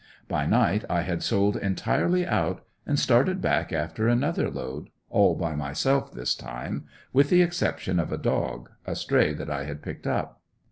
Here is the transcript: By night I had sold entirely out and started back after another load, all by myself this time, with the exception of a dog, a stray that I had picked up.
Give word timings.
By 0.27 0.47
night 0.47 0.83
I 0.89 1.03
had 1.03 1.21
sold 1.21 1.55
entirely 1.57 2.25
out 2.25 2.65
and 2.87 2.97
started 2.97 3.39
back 3.39 3.71
after 3.71 4.07
another 4.07 4.49
load, 4.49 4.89
all 5.11 5.35
by 5.35 5.53
myself 5.53 6.11
this 6.11 6.33
time, 6.33 6.85
with 7.13 7.29
the 7.29 7.43
exception 7.43 7.99
of 7.99 8.11
a 8.11 8.17
dog, 8.17 8.71
a 8.87 8.95
stray 8.95 9.31
that 9.35 9.51
I 9.51 9.65
had 9.65 9.83
picked 9.83 10.07
up. 10.07 10.41